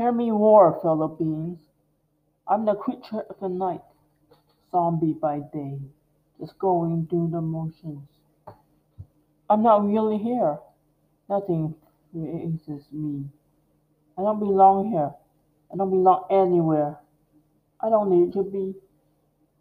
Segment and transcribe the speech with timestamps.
[0.00, 1.58] Hear me roar, fellow beings.
[2.48, 3.82] I'm the creature of the night,
[4.72, 5.78] zombie by day,
[6.40, 8.08] just going through the motions.
[9.50, 10.56] I'm not really here.
[11.28, 11.74] Nothing
[12.14, 13.26] faces me.
[14.16, 15.12] I don't belong here.
[15.70, 16.96] I don't belong anywhere.
[17.82, 18.74] I don't need to be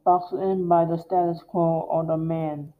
[0.05, 2.71] boxed in by the status quo or the man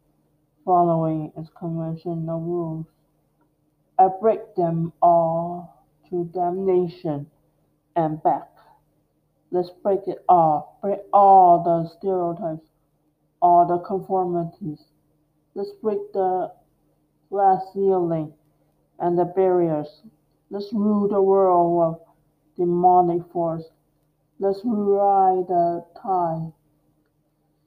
[0.63, 2.85] following its conventional rules.
[3.97, 7.29] I break them all to damnation
[7.99, 8.47] and back.
[9.51, 10.79] Let's break it all.
[10.81, 12.67] Break all the stereotypes,
[13.41, 14.79] all the conformities.
[15.55, 16.51] Let's break the
[17.29, 18.33] glass ceiling
[18.99, 20.01] and the barriers.
[20.49, 22.07] Let's rule the world with
[22.57, 23.65] demonic force.
[24.39, 26.53] Let's ride the tide.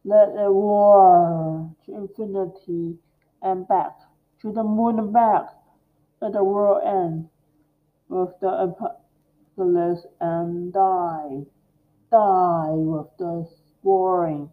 [0.05, 2.96] Let it roar to infinity
[3.42, 3.96] and back,
[4.41, 5.46] to the moon and back.
[6.20, 7.28] Let the world end
[8.08, 8.48] with the
[9.55, 11.45] apocalypse and die,
[12.11, 13.47] die with the
[13.83, 14.50] roaring.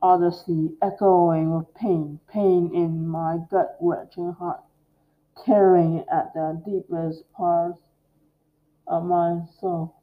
[0.00, 4.62] Odyssey echoing with pain, pain in my gut wrenching heart,
[5.44, 7.80] tearing at the deepest parts
[8.86, 9.94] of my soul.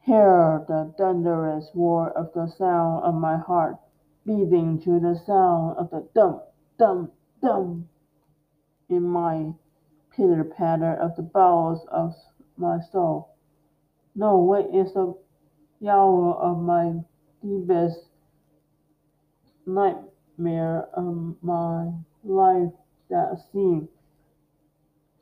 [0.00, 3.76] Hear the thunderous roar of the sound of my heart.
[4.24, 6.40] Beating to the sound of the dum,
[6.78, 7.88] dum, dum
[8.88, 9.52] in my
[10.18, 12.12] pitter patter of the bowels of
[12.56, 13.36] my soul.
[14.16, 15.16] No, wait, it's the
[15.78, 16.94] yowl of my
[17.40, 18.00] deepest
[19.64, 21.92] nightmare of my
[22.24, 22.72] life
[23.10, 23.86] that seemed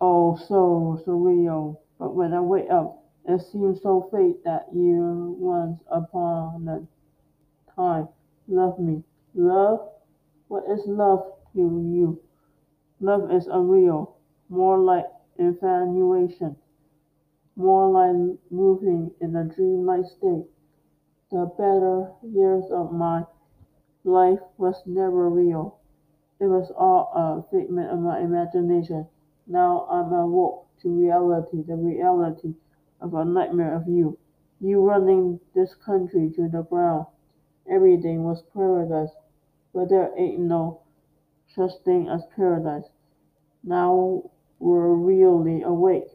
[0.00, 1.78] oh so surreal.
[1.98, 8.08] But when I wake up, it seems so fate that you once upon a time
[8.48, 9.02] loved me.
[9.34, 9.90] Love?
[10.48, 12.22] What is love to you?
[13.00, 14.15] Love is unreal,
[14.48, 15.06] more like
[15.38, 16.56] infatuation,
[17.56, 20.46] more like moving in a dreamlike state.
[21.30, 23.24] The better years of my
[24.04, 25.78] life was never real.
[26.38, 29.06] It was all a figment of my imagination.
[29.46, 32.54] Now I'm awoke to reality, the reality
[33.00, 34.18] of a nightmare of you.
[34.60, 37.06] You running this country to the ground.
[37.68, 39.14] Everything was paradise,
[39.72, 40.80] but there ain't no
[41.48, 42.88] such thing as paradise.
[43.64, 46.08] Now we're really awake,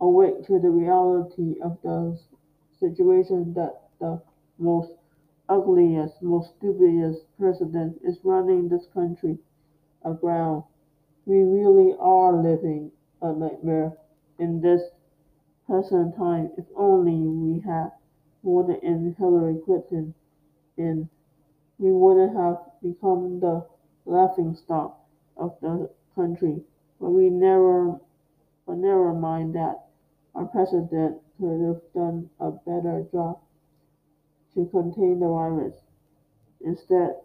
[0.00, 2.18] awake to the reality of the
[2.78, 4.20] situation that the
[4.58, 4.92] most
[5.48, 9.38] ugliest, most stupidest president is running this country
[10.04, 10.64] aground.
[11.26, 12.92] We really are living
[13.22, 13.96] a nightmare
[14.38, 14.82] in this
[15.66, 16.50] present time.
[16.56, 17.92] If only we had
[18.42, 20.14] voted in Hillary Clinton
[20.76, 21.08] in,
[21.78, 23.66] we wouldn't have become the
[24.06, 25.00] laughing stock
[25.36, 26.62] of the country.
[27.00, 28.00] But we never,
[28.66, 29.86] but never mind that.
[30.34, 33.38] Our president could have done a better job
[34.54, 35.74] to contain the virus.
[36.64, 37.16] Instead,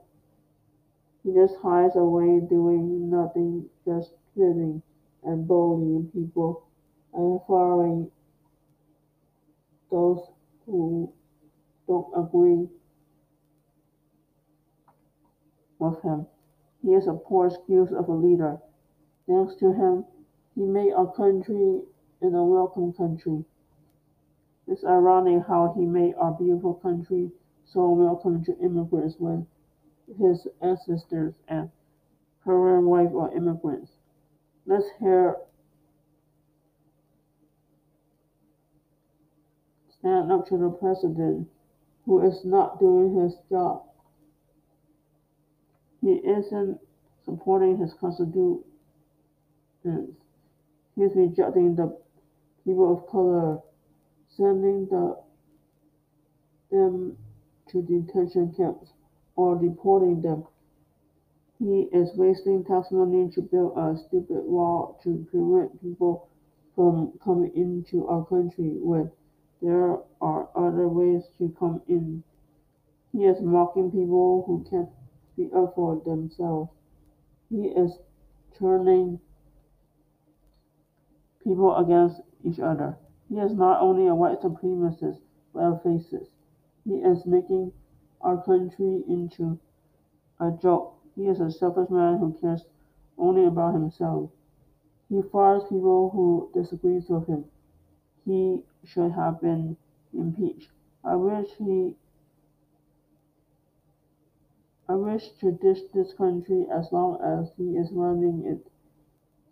[1.23, 4.81] he just hides away doing nothing, just sitting
[5.23, 6.67] and bullying people
[7.13, 8.09] and firing
[9.91, 10.25] those
[10.65, 11.11] who
[11.87, 12.67] don't agree
[15.79, 16.25] with him.
[16.81, 18.57] He is a poor excuse of a leader.
[19.31, 20.03] Thanks to him,
[20.55, 21.79] he made our country
[22.21, 23.45] in a welcome country.
[24.67, 27.31] It's ironic how he made our beautiful country
[27.63, 29.47] so welcome to immigrants when
[30.19, 31.69] his ancestors and
[32.43, 33.91] current wife are immigrants.
[34.65, 35.37] Let's hear
[39.97, 41.47] stand up to the president
[42.05, 43.83] who is not doing his job.
[46.01, 46.81] He isn't
[47.23, 47.93] supporting his
[49.81, 50.21] constituents.
[50.95, 51.97] He is rejecting the
[52.65, 53.59] people of color,
[54.35, 55.17] sending the,
[56.69, 57.17] them
[57.69, 58.91] to detention camps,
[59.35, 60.43] or deporting them.
[61.59, 66.27] He is wasting tax money to build a stupid wall to prevent people
[66.75, 69.11] from coming into our country when
[69.61, 72.23] there are other ways to come in.
[73.11, 74.89] He is mocking people who can't
[75.33, 76.71] speak up for themselves.
[77.49, 77.91] He is
[78.57, 79.19] turning
[81.43, 82.97] people against each other.
[83.29, 85.19] He is not only a white supremacist,
[85.53, 86.31] but a fascist.
[86.85, 87.73] He is making
[88.21, 89.59] our country into
[90.39, 90.95] a joke.
[91.15, 92.65] He is a selfish man who cares
[93.17, 94.31] only about himself.
[95.09, 97.45] He fires people who disagree with him.
[98.25, 99.77] He should have been
[100.13, 100.71] impeached.
[101.03, 101.95] I wish he
[104.87, 108.69] I wish to ditch this country as long as he is running it.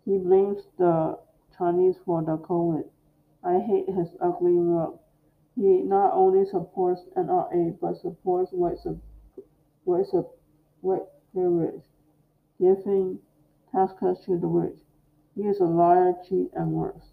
[0.04, 1.18] He blames the
[1.60, 2.88] Chinese for the COVID.
[3.44, 4.98] I hate his ugly mug.
[5.54, 8.96] He not only supports NRA but supports white, sup-
[9.84, 10.38] white, sup-
[10.80, 11.02] white
[11.34, 11.82] privilege,
[12.58, 13.18] giving
[13.70, 14.78] tax cuts to the rich.
[15.34, 17.12] He is a liar, cheat, and worse.